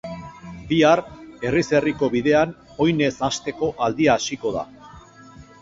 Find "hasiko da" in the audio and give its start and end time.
4.19-4.69